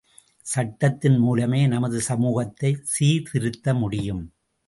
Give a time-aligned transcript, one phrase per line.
[0.45, 4.23] சட்டத்தின் மூலமே நமது சமூகத்தை சீர்திருத்த முடியும்.